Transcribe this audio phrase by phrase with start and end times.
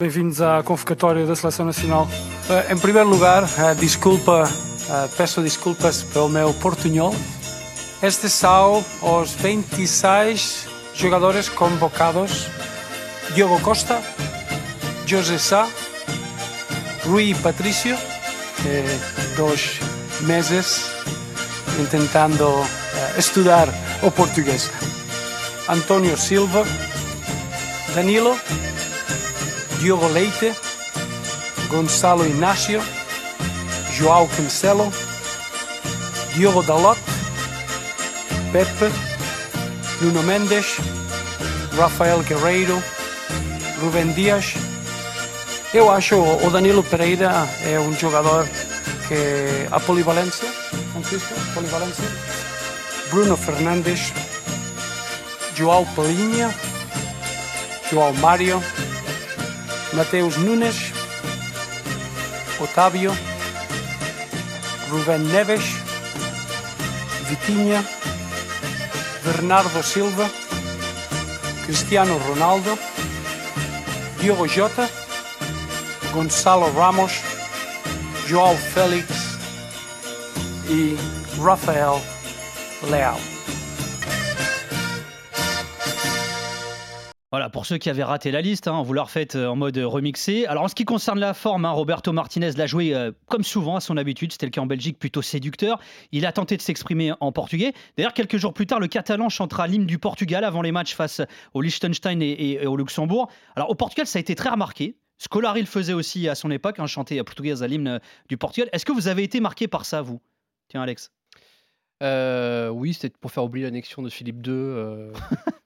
[0.00, 2.06] Bem-vindos à convocatória da Seleção Nacional.
[2.48, 3.42] Eh, Em primeiro lugar,
[3.80, 4.48] desculpa,
[4.88, 7.12] eh, peço desculpas pelo meu portunhol.
[8.00, 12.46] Estes são os 26 jogadores convocados.
[13.34, 14.00] Diogo Costa,
[15.04, 15.68] José Sá,
[17.04, 17.96] Rui Patricio,
[18.62, 19.80] que dois
[20.20, 20.92] meses
[21.90, 22.44] tentando
[22.94, 23.68] eh, estudar
[24.00, 24.70] o português.
[25.68, 26.64] António Silva,
[27.96, 28.38] Danilo,
[29.78, 30.52] Diogo Leite,
[31.68, 32.82] Gonçalo Inácio,
[33.92, 34.92] João Cancelo,
[36.34, 37.00] Diogo Dalot,
[38.52, 38.92] Pepe,
[40.00, 40.78] Nuno Mendes,
[41.76, 42.82] Rafael Guerreiro,
[43.80, 44.54] Rubem Dias.
[45.72, 48.48] Eu acho o Danilo Pereira é um jogador
[49.06, 50.48] que a polivalência,
[50.92, 52.04] Francisco, polivalência.
[53.10, 54.12] Bruno Fernandes,
[55.54, 56.54] João Palinha,
[57.90, 58.62] João Mário,
[59.92, 60.92] Mateus Nunes,
[62.60, 63.16] Otávio,
[64.90, 65.62] Rubén Neves,
[67.28, 67.84] Vitinha,
[69.24, 70.30] Bernardo Silva,
[71.66, 72.78] Cristiano Ronaldo,
[74.20, 74.88] Diogo Jota,
[76.12, 77.12] Gonçalo Ramos,
[78.26, 79.08] João Félix
[80.68, 80.96] e
[81.42, 82.02] Rafael
[82.90, 83.37] Leal.
[87.30, 89.76] Voilà, pour ceux qui avaient raté la liste, hein, vous la refaites euh, en mode
[89.76, 90.46] remixé.
[90.46, 93.76] Alors en ce qui concerne la forme, hein, Roberto Martinez l'a joué euh, comme souvent
[93.76, 95.78] à son habitude, c'était le cas en Belgique, plutôt séducteur.
[96.10, 97.74] Il a tenté de s'exprimer en portugais.
[97.98, 101.20] D'ailleurs, quelques jours plus tard, le Catalan chantera l'hymne du Portugal avant les matchs face
[101.52, 103.28] au Liechtenstein et au Luxembourg.
[103.56, 104.96] Alors au Portugal, ça a été très remarqué.
[105.18, 108.70] Scolari le faisait aussi à son époque, hein, chanter à portugais à l'hymne du Portugal.
[108.72, 110.22] Est-ce que vous avez été marqué par ça, vous?
[110.68, 111.10] Tiens, Alex.
[112.02, 115.12] Euh, oui, c'était pour faire oublier l'annexion de Philippe II euh,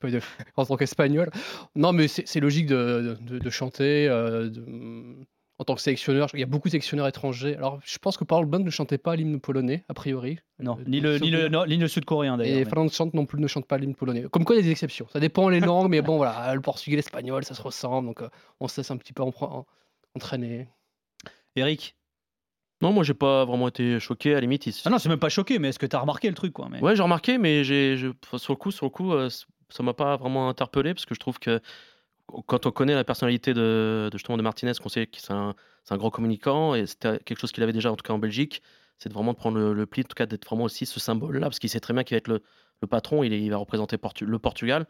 [0.56, 1.30] en tant qu'espagnol.
[1.76, 4.08] Non, mais c'est logique de, de- de chanter.
[4.08, 5.16] euh, de-
[5.58, 7.54] en tant que sélectionneur, il y a beaucoup de sélectionneurs étrangers.
[7.56, 10.38] Alors, je pense que Paul Bond ne chantait pas l'hymne polonais, a priori.
[10.58, 11.50] Non, ni le, ni le, souvenir.
[11.50, 12.56] non, ni le sud-coréen d'ailleurs.
[12.56, 14.24] Et mais- Franz Chant non plus ne chante pas l'hymne polonais.
[14.32, 15.06] Comme quoi, il y a des exceptions.
[15.12, 18.08] Ça dépend les langues, mais bon, voilà, le portugais, l'espagnol, ça se ressemble.
[18.08, 18.22] Donc,
[18.58, 19.66] on se laisse un petit peu en- en-
[20.16, 20.66] entraîner.
[21.54, 21.94] Eric
[22.82, 24.32] Non, moi j'ai pas vraiment été choqué.
[24.32, 26.00] À la limite, il- Ah non, c'est même pas choqué, mais est-ce que tu as
[26.00, 26.80] remarqué le truc quoi mais...
[26.80, 29.30] ouais, j'ai remarqué, mais j'ai, je- sur le coup, sur le coup, euh,
[29.70, 31.60] ça m'a pas vraiment interpellé parce que je trouve que
[32.46, 35.54] quand on connaît la personnalité de, de, justement de Martinez, qu'on sait que c'est un,
[35.84, 38.18] c'est un grand communicant et c'était quelque chose qu'il avait déjà en tout cas en
[38.18, 38.62] Belgique,
[38.98, 40.98] c'est de vraiment de prendre le, le pli, en tout cas d'être vraiment aussi ce
[41.00, 42.42] symbole-là parce qu'il sait très bien qu'il va être le,
[42.80, 44.86] le patron, il, est- il va représenter Portu- le Portugal.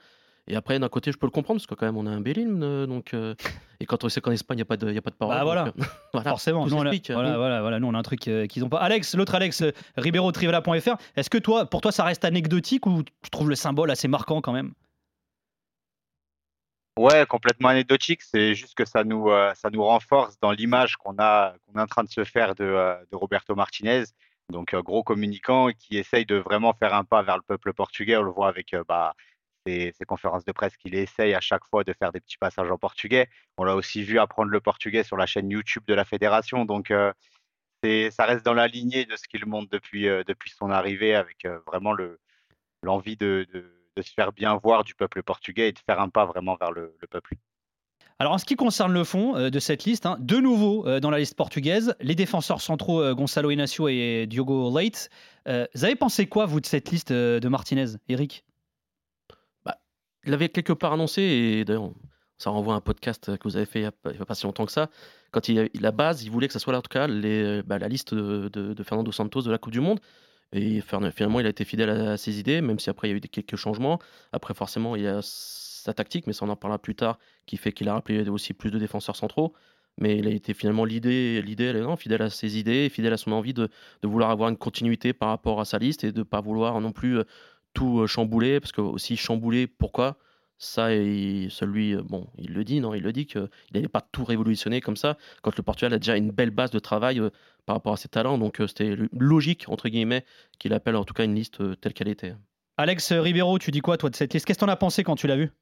[0.49, 2.21] Et après, d'un côté, je peux le comprendre parce que quand même, on a un
[2.21, 3.35] bel hymne, euh, donc euh,
[3.79, 5.11] et quand on sait qu'en Espagne, il n'y a pas de, il y a pas
[5.11, 5.37] de parole.
[5.37, 5.65] Bah, voilà.
[5.65, 8.27] donc, euh, voilà, Forcément, nous on, a, voilà, voilà, voilà, nous on a un truc
[8.29, 8.79] euh, qu'ils n'ont pas.
[8.79, 13.03] Alex, l'autre Alex, euh, Ribeiro Trivela.fr, est-ce que toi, pour toi, ça reste anecdotique ou
[13.03, 14.73] tu trouves le symbole assez marquant quand même?
[16.99, 18.23] Ouais, complètement anecdotique.
[18.23, 21.83] C'est juste que ça nous, euh, ça nous renforce dans l'image qu'on a, qu'on est
[21.83, 24.05] en train de se faire de, euh, de Roberto Martinez.
[24.51, 28.17] Donc, euh, gros communicant qui essaye de vraiment faire un pas vers le peuple portugais.
[28.19, 29.15] On le voit avec euh, bah,
[29.67, 32.71] ses, ses conférences de presse qu'il essaye à chaque fois de faire des petits passages
[32.71, 33.29] en portugais.
[33.59, 36.65] On l'a aussi vu apprendre le portugais sur la chaîne YouTube de la fédération.
[36.65, 37.13] Donc, euh,
[38.11, 41.45] ça reste dans la lignée de ce qu'il montre depuis, euh, depuis son arrivée avec
[41.45, 42.21] euh, vraiment le,
[42.83, 43.47] l'envie de,
[44.01, 46.97] se faire bien voir du peuple portugais et de faire un pas vraiment vers le,
[47.01, 47.35] le peuple.
[48.19, 51.19] Alors en ce qui concerne le fond de cette liste, hein, de nouveau dans la
[51.19, 55.11] liste portugaise, les défenseurs centraux euh, Gonçalo Inácio et Diogo Leite.
[55.47, 58.45] Vous avez pensé quoi, vous, de cette liste de Martinez, Eric?
[60.25, 61.91] L'avait quelque part annoncé, et d'ailleurs,
[62.39, 64.45] ça renvoie à un podcast que vous avez fait il n'y a, pas- il si
[64.45, 64.91] longtemps que ça.
[65.31, 67.63] Quand il, il- la base, il voulait que ça soit là, en tout cas les,
[67.63, 70.01] bah, la liste de, de- Fernando Santos de la Coupe du Monde.
[70.53, 73.17] Et finalement, il a été fidèle à, ses idées, même si après il y a
[73.17, 73.99] eu quelques changements.
[74.33, 77.57] Après, forcément, il y a sa tactique, mais ça on en parlera plus tard, qui
[77.57, 79.55] fait qu'il a rappelé aussi plus de défenseurs centraux.
[79.99, 83.33] Mais il a été finalement l'idée, l'idée, non, fidèle à ses idées, fidèle à son
[83.33, 83.69] envie de,
[84.03, 86.81] de vouloir avoir une continuité par rapport à sa liste et de ne pas vouloir
[86.81, 87.25] non plus euh,
[87.75, 90.17] tout euh, chambouler, parce que aussi chambouler, pourquoi?
[90.59, 94.01] Ça, il, celui, euh, bon, il le dit, non, il le dit qu'il n'allait pas
[94.01, 97.31] tout révolutionner comme ça, quand le Portugal a déjà une belle base de travail euh,
[97.67, 100.25] par rapport à ses talents, donc c'était logique, entre guillemets,
[100.59, 102.35] qu'il appelle en tout cas une liste telle qu'elle était.
[102.77, 104.47] Alex Ribeiro, tu dis quoi, toi, de cette liste?
[104.47, 105.53] Qu'est-ce que t'en as pensé quand tu l'as vu?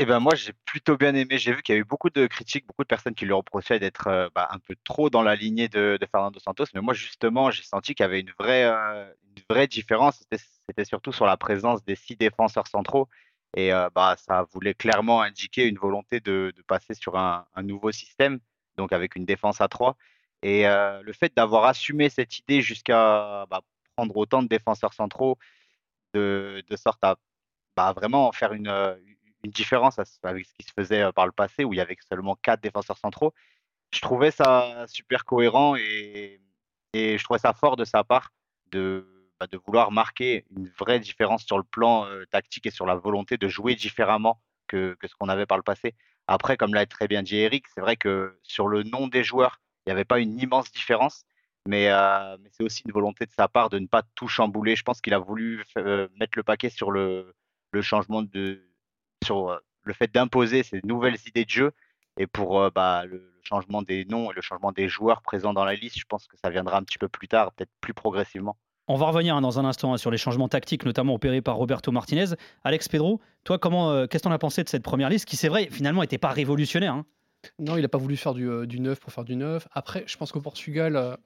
[0.00, 1.38] Eh ben moi, j'ai plutôt bien aimé.
[1.38, 3.80] J'ai vu qu'il y a eu beaucoup de critiques, beaucoup de personnes qui lui reprochaient
[3.80, 6.66] d'être euh, bah, un peu trop dans la lignée de, Fernando Santos.
[6.74, 10.24] Mais moi, justement, j'ai senti qu'il y avait une vraie, euh, une vraie différence.
[10.68, 13.08] C'était, surtout sur la présence des six défenseurs centraux.
[13.56, 18.38] Et euh, bah, ça voulait clairement indiquer une volonté de, passer sur un, nouveau système,
[18.76, 19.96] donc avec une défense à trois.
[20.42, 23.62] Et le fait d'avoir assumé cette idée jusqu'à bah,
[23.96, 25.38] prendre autant de défenseurs centraux,
[26.14, 27.16] de, de sorte à
[27.76, 28.68] bah, vraiment en faire une,
[29.50, 32.62] différence avec ce qui se faisait par le passé où il y avait seulement quatre
[32.62, 33.34] défenseurs centraux.
[33.92, 36.40] Je trouvais ça super cohérent et,
[36.94, 38.32] je trouvais ça fort de sa part
[38.72, 39.06] de,
[39.40, 43.36] bah, de vouloir marquer une vraie différence sur le plan tactique et sur la volonté
[43.36, 45.94] de jouer différemment que, ce qu'on avait par le passé.
[46.26, 49.60] Après, comme l'a très bien dit Eric, c'est vrai que sur le nom des joueurs,
[49.86, 51.24] il n'y avait pas une immense différence.
[51.66, 51.88] Mais,
[52.40, 54.76] mais c'est aussi une volonté de sa part de ne pas tout chambouler.
[54.76, 55.64] Je pense qu'il a voulu
[56.18, 57.34] mettre le paquet sur le
[57.82, 58.67] changement de,
[59.24, 61.72] sur le fait d'imposer ces nouvelles idées de jeu.
[62.16, 65.74] Et pour bah, le, changement des noms et le changement des joueurs présents dans la
[65.74, 68.56] liste, je pense que ça viendra un petit peu plus tard, peut-être plus progressivement.
[68.90, 71.56] On va revenir hein, dans un instant hein, sur les changements tactiques, notamment opérés par
[71.56, 72.34] Roberto Martinez.
[72.64, 75.26] Alex Pedro, toi, comment, euh, qu'est-ce que tu en as pensé de cette première liste
[75.26, 77.06] qui, c'est vrai, finalement, n'était pas révolutionnaire hein?
[77.58, 79.68] Non, il n'a pas voulu faire du, euh, du, neuf pour faire du neuf.
[79.72, 81.18] Après, je pense qu'au Portugal,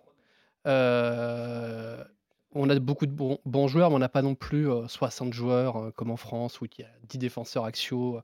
[0.67, 2.05] euh,
[2.55, 6.11] on a beaucoup de bons, joueurs, mais on n'a pas non plus 60 joueurs comme
[6.11, 8.21] en France où il y a 10 défenseurs axiaux.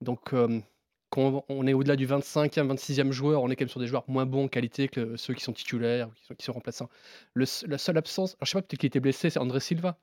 [0.00, 0.34] Donc,
[1.10, 4.04] quand on est au-delà du 25e, 26e joueur, on est quand même sur des joueurs
[4.08, 6.88] moins bons en qualité que ceux qui sont titulaires, qui sont, qui sont remplaçants.
[7.36, 9.98] la seule absence, alors je sais pas, peut-être qu'il était blessé, c'est André Silva.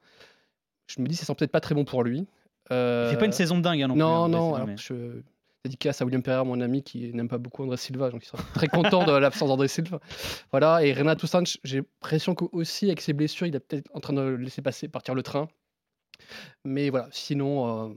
[0.88, 2.28] Je me dis, c'est peut-être pas très bon pour lui.
[2.72, 3.08] Euh...
[3.08, 4.32] Il fait pas une saison de dingue hein, non, non plus.
[4.32, 4.78] Non, non.
[4.78, 5.22] Je
[5.66, 8.42] dédicace à William Pereira, mon ami, qui n'aime pas beaucoup André Silva, donc il sera
[8.54, 10.00] très content de l'absence d'André Silva.
[10.52, 14.14] Voilà, et Renato Sanches, j'ai l'impression qu'aussi avec ses blessures, il est peut-être en train
[14.14, 15.48] de laisser passer, partir le train.
[16.64, 17.94] Mais voilà, sinon, euh,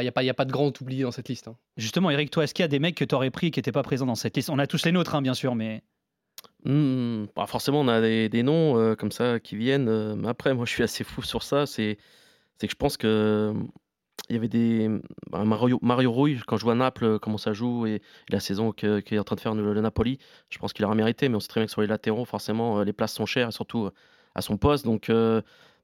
[0.00, 1.48] il n'y a, pas, a pas de grand oublié dans cette liste.
[1.48, 1.56] Hein.
[1.76, 3.72] Justement, Eric, toi, est-ce qu'il y a des mecs que tu aurais pris qui n'étaient
[3.72, 4.50] pas présents dans cette liste?
[4.50, 5.82] On a tous les nôtres, hein, bien sûr, mais.
[6.64, 9.88] Mmh, bah forcément, on a des, noms euh, comme ça qui viennent.
[9.88, 11.66] Euh, mais après, moi, je suis assez fou sur ça.
[11.66, 11.98] C'est
[12.60, 13.54] que je pense que.
[14.30, 14.90] Il y avait des.
[15.30, 18.72] Bah, Mario, Mario Rui, quand je vois Naples, euh, comment ça joue et, la saison
[18.72, 20.18] qu'il est en train de faire le, Napoli,
[20.50, 21.28] je pense qu'il aura mérité.
[21.28, 23.90] Mais on sait très bien que sur les latéraux, forcément, les places sont chères, surtout
[24.34, 24.84] à son poste.
[24.84, 25.10] Donc,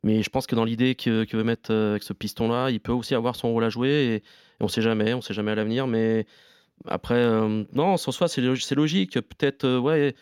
[0.04, 2.92] mais je pense que dans l'idée qu'il veut mettre euh, avec ce piston-là, il peut
[2.92, 3.88] aussi avoir son rôle à jouer.
[3.88, 4.22] Et,
[4.60, 5.86] on ne sait jamais, on sait jamais à l'avenir.
[5.86, 6.26] Mais
[6.86, 8.42] après, euh, non, sans soi, c'est
[8.74, 9.14] logique.
[9.14, 10.14] Peut-être, euh, ouais.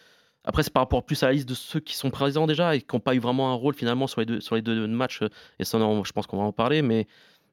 [0.45, 2.81] Après, c'est par rapport plus à la liste de ceux qui sont présents déjà et
[2.81, 5.23] qui n'ont pas eu vraiment un rôle finalement sur les deux, sur les deux matchs.
[5.59, 6.83] Et ça, je pense qu'on va en parler.
[6.83, 7.09] Mais,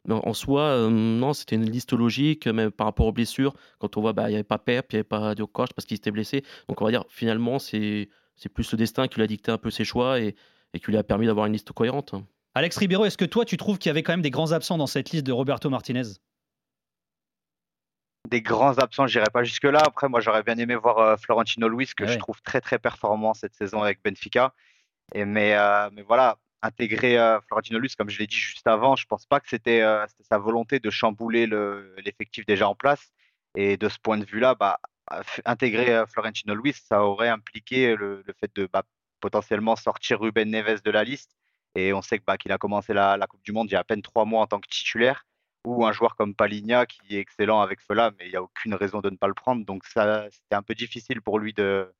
[0.07, 2.47] en soi, non, c'était une liste logique.
[2.47, 4.95] Mais par rapport aux blessures, quand on voit, bah, il n'y avait pas Pep, il
[4.95, 6.43] n'y avait pas Diokoch parce qu'il s'était blessé.
[6.67, 8.09] Donc on va dire, finalement, c'est
[8.53, 10.19] plus le destin qui lui a dicté un peu ses choix.
[10.19, 10.35] Et,
[10.73, 12.13] et qui lui a permis d'avoir une liste cohérente.
[12.53, 14.77] Alex Ribeiro, est-ce que toi, tu trouves qu'il y avait quand même des grands absents
[14.77, 16.03] dans cette liste de Roberto Martinez?
[18.27, 19.81] Des grands absents, je n'irai pas jusque-là.
[19.83, 23.33] Après, moi, j'aurais bien aimé voir euh, Florentino Luis, que je trouve très, très performant
[23.33, 24.53] cette saison avec Benfica.
[25.15, 28.95] Et mais, euh, mais voilà, intégrer euh, Florentino Luis, comme je l'ai dit juste avant,
[28.95, 29.81] je ne pense pas que c'était
[30.21, 31.47] sa volonté de chambouler
[32.03, 33.11] l'effectif déjà en place.
[33.55, 34.79] Et de ce point de vue-là, bah,
[35.45, 38.83] intégrer Florentino Luis, ça aurait impliqué le, fait de bah,
[39.19, 41.35] potentiellement sortir Ruben Neves de la liste.
[41.75, 43.83] Et on sait bah, qu'il a commencé la, Coupe du Monde il y a à
[43.83, 45.25] peine trois mois en tant que titulaire.
[45.65, 48.73] Ou un joueur comme Paligna qui est excellent avec cela, mais il n'y a aucune
[48.73, 49.65] raison de ne pas le prendre.
[49.65, 51.93] Donc ça, c'était un peu difficile pour lui de,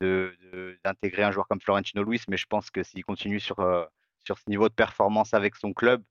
[0.00, 3.84] d'intégrer un joueur comme Florentino Luis, mais je pense que s'il continue sur, euh,
[4.24, 6.02] sur ce niveau de performance avec son club,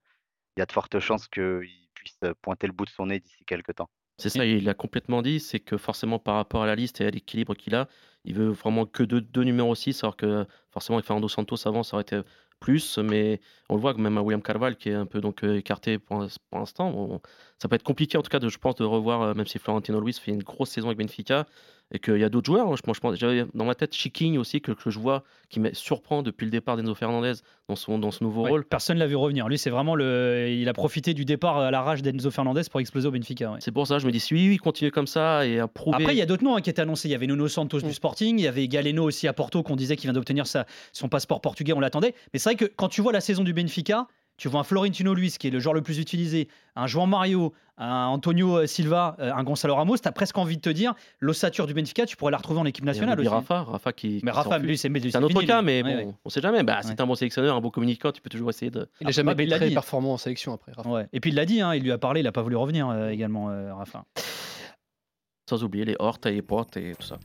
[0.55, 3.43] il y a de fortes chances qu'il puisse pointer le bout de son nez d'ici
[3.45, 3.89] quelques temps.
[4.17, 7.05] C'est ça, il a complètement dit, c'est que forcément par rapport à la liste et
[7.05, 7.89] à l'équilibre qu'il a,
[8.23, 11.83] il veut vraiment que deux, deux numéros 6, alors que forcément avec Fernando Santos avant,
[11.83, 12.21] ça aurait été
[12.61, 15.43] plus, mais on le voit que même à William Carval qui est un peu donc
[15.43, 17.21] euh, écarté pour, pour l'instant,
[17.61, 19.59] ça peut être compliqué en tout cas de, je pense, de revoir, euh, même si
[19.59, 21.45] Florentino Luis fait une grosse saison avec Benfica,
[21.91, 22.67] et qu'il y a d'autres joueurs.
[22.67, 22.75] Hein.
[22.75, 25.73] Je, je pense, j'avais dans ma tête Chiking aussi que, que, je vois qui me
[25.73, 27.33] surprend depuis le départ d'Enzo Fernandez
[27.67, 28.65] dans son dans ce nouveau rôle.
[28.65, 29.47] Personne l'a vu revenir.
[29.47, 32.79] Lui, c'est vraiment le, il a profité du départ à la rage d'Enzo Fernandez pour
[32.79, 33.55] exploser au Benfica.
[33.59, 35.97] C'est pour ça, je me dis si oui, oui, continue comme ça et prouver.
[35.97, 37.07] Après, il y a d'autres noms hein, qui étaient annoncés.
[37.07, 37.93] Il y avait Nuno Santos du mm.
[37.93, 41.41] Sporting, il y avait Galeno aussi à Porto qu'on disait qu'il vient d'obtenir son passeport
[41.41, 41.73] portugais.
[41.73, 42.15] On l'attendait.
[42.33, 44.07] Mais c'est vrai que quand tu vois la saison du Benfica
[44.37, 47.53] tu vois un Florentino Luis, qui est le joueur le plus utilisé, un Juan Mario,
[47.77, 50.93] un Antonio euh, Silva, euh, un Gonzalo Ramos, tu as presque envie de te dire
[51.19, 53.29] l'ossature du Benfica, tu pourrais la retrouver en équipe nationale aussi.
[53.29, 54.19] Rafa, Rafa qui.
[54.23, 56.63] Mais Rafa, lui, c'est un autre cas, mais bon, on sait jamais.
[56.63, 58.87] Bah, c'est un bon sélectionneur, un bon communicant, tu peux toujours essayer de.
[59.01, 60.71] Il n'a jamais été très performant en sélection après.
[60.73, 61.07] Rafa.
[61.13, 62.89] Et puis il l'a dit, hein, il lui a parlé, il n'a pas voulu revenir
[62.89, 64.05] euh, également, Rafa.
[65.49, 67.19] Sans oublier les Hortes et les Portes et tout ça.